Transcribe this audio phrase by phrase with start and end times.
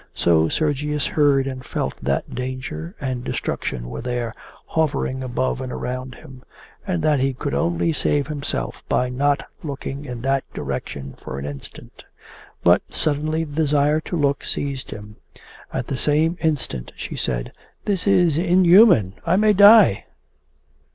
[0.15, 4.33] So Sergius heard and felt that danger and destruction were there,
[4.65, 6.41] hovering above and around him,
[6.87, 11.45] and that he could only save himself by not looking in that direction for an
[11.45, 12.03] instant.
[12.63, 15.17] But suddenly the desire to look seized him.
[15.71, 17.51] At the same instant she said:
[17.85, 19.13] 'This is inhuman.
[19.23, 20.05] I may die....